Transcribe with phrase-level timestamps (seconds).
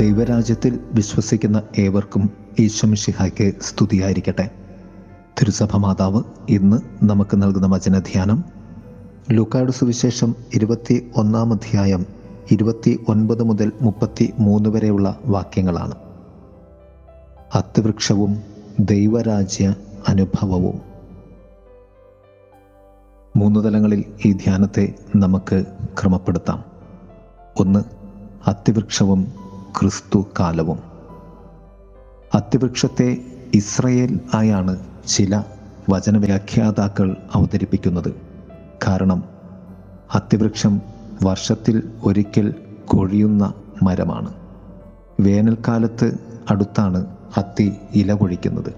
[0.00, 4.50] ദൈവരാജ്യത്തിൽ വിശ്വസിക്കുന്ന ഏവർക്കും ഈശ്വമിഷിഹായ്ക്ക് സ്തുതിയായിരിക്കട്ടെ.
[5.40, 8.44] തിരുസഭ മാതാവ് ഇന്ന് നമുക്ക് നൽകുന്ന വചനധ്യാനം
[9.30, 12.06] ലൂക്കാട് സുവിശേഷം ഇരുപത്തി ഒന്നാം അധ്യായം
[12.50, 15.94] ഇരുപത്തി ഒൻപത് മുതൽ മുപ്പത്തി മൂന്ന് വരെയുള്ള വാക്യങ്ങളാണ്.
[17.54, 18.42] അത്തിവൃക്ഷവും
[18.80, 19.74] ദൈവരാജ്യ
[20.08, 20.80] അനുഭവവും.
[23.36, 25.64] മൂന്ന് തലങ്ങളിൽ ഈ ധ്യാനത്തെ നമുക്ക്
[26.02, 26.64] ക്രമപ്പെടുത്താം.
[27.60, 27.84] ഒന്ന്
[28.48, 29.43] അത്തിവൃക്ഷവും
[29.80, 30.78] ക്രിസ്തു കാലവും
[32.34, 33.16] അത്യവൃക്ഷത്തെ
[33.54, 35.42] ഇസ്രയേൽ ആയാണ് ചില
[35.90, 38.14] വചനവ്യാഖ്യാതാക്കൾ അവതരിപ്പിക്കുന്നത്.
[38.88, 39.24] കാരണം
[40.14, 40.80] അത്യവൃക്ഷം
[41.24, 42.54] വർഷത്തിൽ ഒരിക്കൽ
[42.86, 44.34] കൊഴിയുന്ന മരമാണ്.
[45.20, 46.18] വേനൽക്കാലത്ത്
[46.50, 48.74] അടുത്താണ് അത്തി ഇല പൊഴിക്കുന്നത്.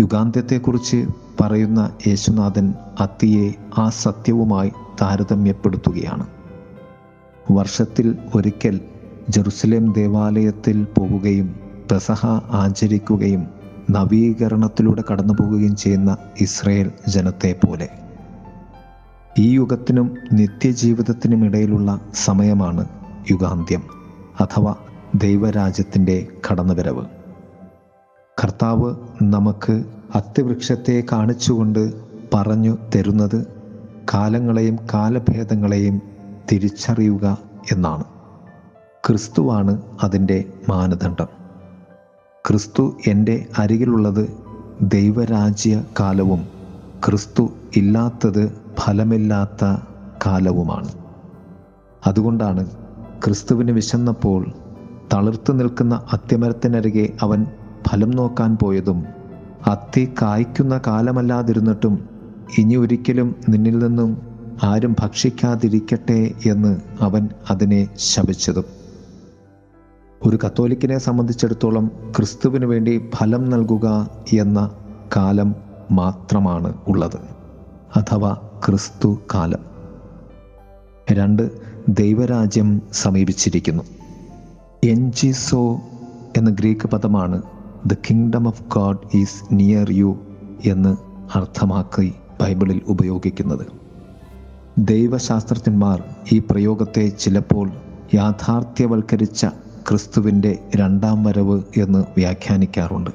[0.00, 1.06] യുഗാന്ത്യത്തെക്കുറിച്ച്
[1.40, 4.72] പറയുന്ന യേശുനാഥൻ അത്തിയെ ആ സത്യവുമായി
[5.02, 6.26] താരതമ്യപ്പെടുത്തുകയാണ്.
[7.50, 8.80] വർഷത്തിൽ ഒരിക്കൽ
[9.28, 11.56] ജെറുസലേം ദേവാലയത്തിൽ പോവുകയും
[11.92, 13.46] പെസഹ ആചരിക്കുകയും
[13.90, 17.88] നവീകരണത്തിലൂടെ കടന്നു പോവുകയും ചെയ്യുന്ന ഇസ്രയേൽ ജനത്തെ പോലെ
[19.38, 22.88] ഈ യുഗത്തിനും നിത്യജീവിതത്തിനും ഇടയിലുള്ള സമയമാണ്
[23.30, 23.82] യുഗാന്ത്യം
[24.40, 24.74] അഥവാ
[25.14, 27.04] ദൈവരാജ്യത്തിന്റെ കടന്നുവരവ്.
[28.44, 31.92] കർത്താവ് നമുക്ക് അത്യവൃക്ഷത്തെ കാണിച്ചുകൊണ്ട്
[32.34, 33.46] പറഞ്ഞു തരുന്നത്
[34.14, 36.02] കാലങ്ങളെയും കാലഭേദങ്ങളെയും
[36.52, 37.38] തിരിച്ചറിയുക
[37.72, 38.04] എന്നാണ്.
[39.08, 41.26] ക്രിസ്തുവാണ് അതിന്റെ മാനദണ്ഡം.
[42.48, 44.28] ക്രിസ്തു എന്റെ അരികിലുള്ളത്
[44.82, 46.48] ദൈവരാജ്യ കാലവും
[47.06, 49.80] ക്രിസ്തു ഇല്ലാത്തത് ഫലമില്ലാത്ത
[50.26, 50.88] കാലവുമാണ്.
[52.06, 52.66] അതുകൊണ്ടാണ്
[53.24, 54.52] ക്രിസ്തുവിന് വിശന്നപ്പോൾ
[55.14, 57.46] തളിർത്തു നിൽക്കുന്ന അത്യമരത്തിനരികെ അവൻ
[57.88, 59.04] ഫലം നോക്കാൻ പോയതും
[59.66, 62.08] അത്തി കായ്ക്കുന്ന കാലമല്ലാതിരുന്നിട്ടും
[62.58, 64.22] ഇനി ഒരിക്കലും നിന്നിൽ നിന്നും
[64.62, 68.77] ആരും ഭക്ഷിക്കാതിരിക്കട്ടെ എന്ന് അവൻ അതിനെ ശപിച്ചതും.
[70.26, 74.70] ഒരു കത്തോലിക്കിനെ സംബന്ധിച്ചിടത്തോളം ക്രിസ്തുവിന് വേണ്ടി ഫലം നൽകുക എന്ന
[75.16, 75.54] കാലം
[75.90, 77.18] മാത്രമാണ് ഉള്ളത്.
[77.96, 78.36] അഥവാ
[78.66, 79.58] ക്രിസ്തു കാലം.
[81.12, 81.50] രണ്ട്
[81.88, 83.82] ദൈവരാജ്യം സമീപിച്ചിരിക്കുന്നു.
[84.84, 85.80] എൻജിസോ
[86.36, 87.42] എന്ന ഗ്രീക്ക് പദമാണ്
[87.86, 90.18] the kingdom of God is near you
[90.64, 90.96] എന്ന്
[91.38, 93.66] അർത്ഥമാക്കി ബൈബിളിൽ ഉപയോഗിക്കുന്നത്.
[94.78, 96.02] ദൈവശാസ്ത്രജ്ഞന്മാർ
[96.32, 97.70] ഈ പ്രയോഗത്തെ ചിലപ്പോൾ
[98.14, 99.46] യാഥാർത്ഥ്യവൽക്കരിച്ച
[99.90, 103.10] ക്രിസ്തുവിന്റെ രണ്ടാം വരവ് എന്ന് വ്യാഖ്യാനിക്കാറുണ്ട്.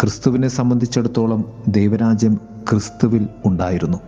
[0.00, 3.98] ക്രിസ്തുവിനെ സംബന്ധിച്ചിടത്തോളം ദൈവരാജ്യം ക്രിസ്തുവിൽ ഉണ്ടായിരുന്നു.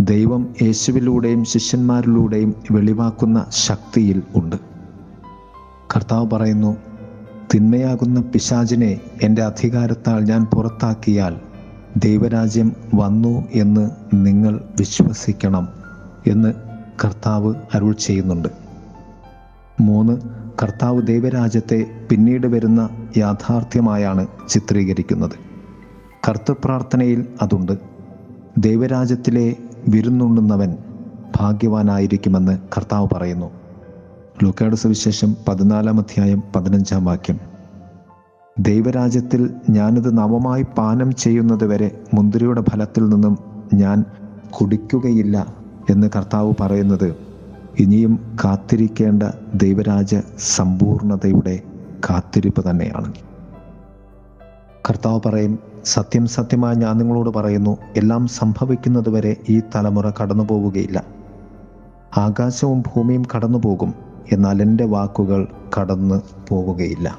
[0.00, 4.56] ദൈവം യേശുവിലൂടെയും ശിഷ്യന്മാരിലൂടെയും വെളിവാക്കുന്ന ശക്തിയിൽ ഉണ്ട്.
[5.96, 6.76] കർത്താവ് പറയുന്നു
[7.54, 11.36] തിന്മയാകുന്ന പിശാചിനെ എന്റെ അധികാരത്താൽ ഞാൻ പുറത്താക്കിയാൽ
[11.96, 15.68] ദൈവരാജ്യം വന്നു എന്ന് നിങ്ങൾ വിശ്വസിക്കണം
[16.26, 16.54] എന്ന്
[17.04, 18.48] കർത്താവ് അരുൾ ചെയ്യുന്നുണ്ട്.
[19.80, 25.30] മൂന്ന് കർത്താവ് ദൈവരാജ്യത്തെ പിന്നീട് വരുന്ന യാഥാർത്ഥ്യമായാണ് ചിത്രീകരിക്കുന്നത്.
[26.28, 27.72] കർത്തപ്രാർത്ഥനയിൽ അതുണ്ട്.
[28.58, 29.56] ദൈവരാജ്യത്തിലെ
[29.88, 30.76] വിരുന്നുണ്ണുന്നവൻ
[31.36, 33.50] ഭാഗ്യവാനായിരിക്കുമെന്ന് കർത്താവ് പറയുന്നു.
[34.42, 37.38] ലൂക്കാട് സുവിശേഷം പതിനാലാം അധ്യായം പതിനഞ്ചാം വാക്യം.
[38.58, 43.38] ദൈവരാജ്യത്തിൽ ഞാനിത് നവമായി പാനം ചെയ്യുന്നതുവരെ മുന്തിരിയുടെ ഫലത്തിൽ നിന്നും
[43.74, 44.04] ഞാൻ
[44.50, 45.54] കുടിക്കുകയില്ല
[45.90, 47.33] എന്ന് കർത്താവ് പറയുന്നത്
[47.78, 49.22] ഇനിയും കാത്തിരിക്കേണ്ട
[49.54, 51.60] ദൈവരാജ സമ്പൂർണതയുടെ
[52.10, 53.14] കാത്തിരിപ്പ് തന്നെയാണ്.
[54.90, 61.04] കർത്താവ് പറയും സത്യം സത്യമായി ഞാൻ നിങ്ങളോട് പറയുന്നു എല്ലാം സംഭവിക്കുന്നത് വരെ ഈ തലമുറ കടന്നു പോവുകയില്ല
[62.16, 63.94] ആകാശവും ഭൂമിയും കടന്നു പോകും
[64.32, 65.48] എന്നാൽ എന്റെ വാക്കുകൾ
[65.78, 67.18] കടന്നു പോവുകയില്ല.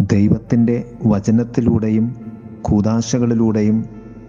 [0.00, 2.16] ദൈവത്തിന്റെ വചനത്തിലൂടെയും
[2.62, 3.84] കൂതാശകളിലൂടെയും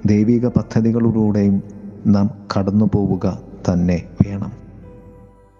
[0.05, 1.63] ദൈവിക പദ്ധതികളിലൂടെയും
[2.07, 3.39] നാം കടന്നു പോവുക
[3.69, 4.69] തന്നെ വേണം.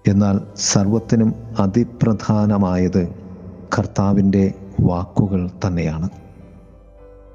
[0.08, 3.10] എന്നാൽ സർവത്തിനും അതിപ്രധാനമായത്
[3.78, 6.10] കർത്താവിന്റെ വാക്കുകൾ തന്നെയാണ്.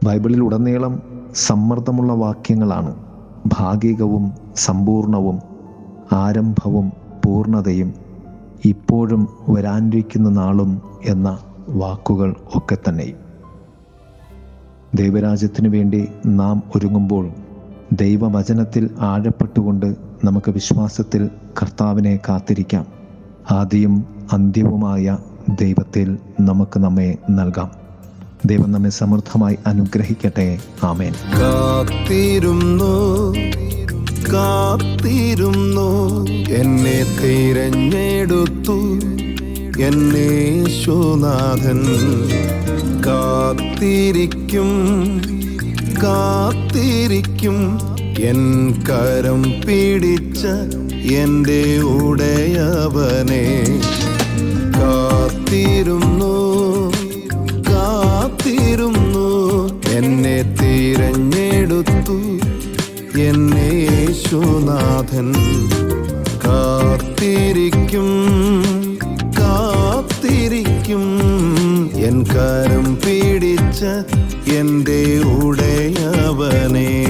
[0.05, 1.03] ബൈബിളിൽ ഉടനീളം
[1.35, 2.97] സമ്മർദ്ദമുള്ള വാക്യങ്ങളാണ്.
[3.47, 5.39] ഭാഗികവും സമ്പൂർണവും
[6.13, 6.93] ആരംഭവും
[7.25, 7.95] പൂർണതയും
[8.65, 11.39] ഇപ്പോഴും വരാനിരിക്കുന്ന നാളും എന്ന
[11.69, 13.13] വാക്കുകൾ ഒക്കെ തന്നെ
[14.95, 17.31] ദൈവരാജ്യത്തിനു വേണ്ടി നാം ഒരുങ്ങുമ്പോൾ
[17.93, 19.95] ദൈവവചനത്തിൽ ആഴപ്പെട്ടുകൊണ്ട്
[20.25, 21.31] നമുക്ക് വിശ്വാസത്തിൽ
[21.63, 22.87] കർത്താവിനെ കാത്തിരിക്കാം.
[23.51, 25.19] ആദ്യം അന്ത്യവുമായ
[25.61, 27.71] ദൈവത്തിൽ നമുക്ക് നമ്മെ നൽകാം.
[28.45, 30.59] ദൈവം നമ്മെ സമൃദ്ധമായി അനുഗ്രഹിക്കട്ടെ.
[30.83, 31.13] ആമേൻ.
[31.13, 33.35] കാത്തിരുന്നു
[34.33, 39.01] കാത്തിരുന്നു എന്നെ തിരഞ്ഞെടുത്തു
[39.83, 41.81] എന്നേശുനാഥൻ
[43.07, 44.71] കാത്തിരിക്കും
[46.03, 47.79] കാത്തിരിക്കും
[48.19, 50.47] എൻ കരം പിടിച്ച
[51.13, 53.45] എന്റെ ഉടയവനെ
[54.79, 56.35] കാത്തിരുന്നു
[57.71, 59.29] കാത്തിരുന്നു.
[59.91, 62.17] എന്നെ തിരഞ്ഞെടുത്തു.
[63.21, 65.33] എന്നെ യേശുനാഥൻ
[66.45, 68.09] കാത്തിരിക്കും
[69.39, 71.05] കാത്തിരിക്കും.
[71.97, 73.85] എൻ കരം പിടിച്ച
[74.51, 77.05] എന്റെ ഉടയവനേ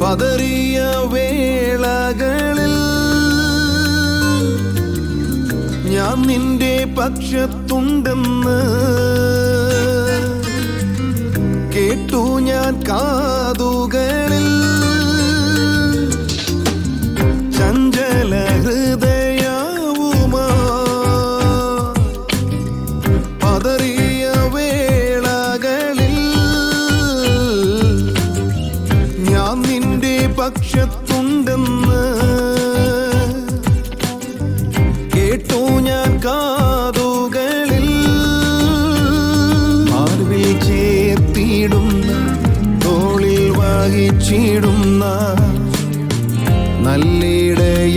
[0.00, 0.78] പതറിയ
[1.12, 2.74] വേളകളിൽ
[5.92, 8.58] ഞാൻ നിന്റെ പക്ഷത്തുണ്ടെന്ന്
[11.74, 13.89] കേട്ടു ഞാൻ കാതുകളിൽ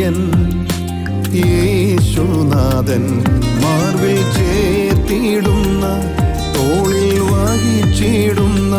[0.06, 0.18] നല്ലിടയൻ
[1.42, 3.04] യേശുനാഥൻ
[3.62, 5.86] മാർവിൽ ചേർത്തിടുന്ന
[6.56, 8.76] തോളിൽ വാങ്ങിച്ചിടുന്ന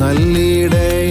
[0.00, 1.03] നല്ലിടയനായ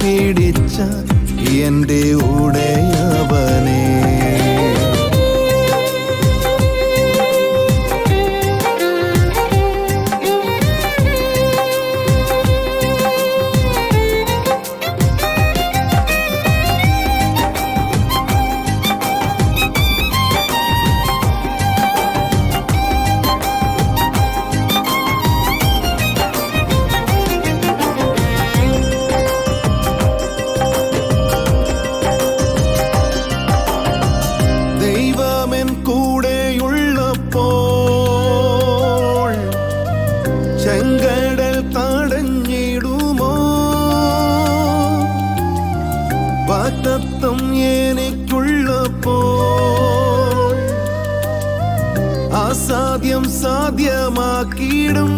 [0.00, 0.76] പിടിച്ച
[1.62, 2.00] എന്റെ
[2.34, 3.17] ഉടയവനേ
[46.88, 47.38] വാക്തത്വം
[47.78, 49.16] എനിക്കുള്ളപ്പോൾ
[52.42, 55.12] അസാധ്യം സാധ്യമാക്കിയിടും.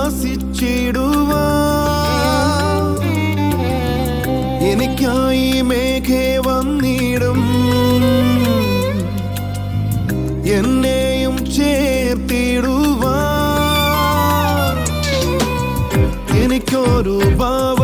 [0.00, 1.44] വസിച്ചിടുവാ
[4.70, 7.40] എനിക്കായി മേഘേ വന്നിടും.
[10.58, 13.16] എന്നെയും ചേർത്തിടുവാ.
[16.42, 17.79] എനിക്കൊരു ഭവനമുണ്ട്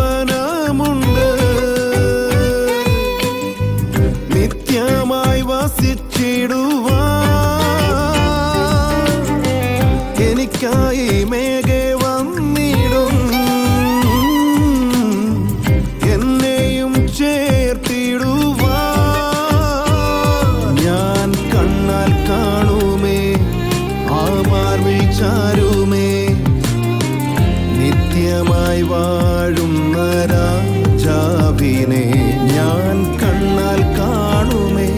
[28.38, 29.98] നിത്യമായി വാഴുന്ന
[30.32, 32.02] രാജാവിനെ
[32.50, 34.88] ഞാൻ കണ്ണാൽ കാണുമേ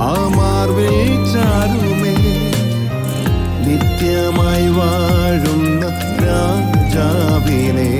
[0.00, 0.94] ആ മാർവിൽ
[1.32, 2.14] ചാരുമേ
[3.66, 5.82] നിത്യമായി വാഴുന്ന
[6.24, 7.90] രാജാവിനെ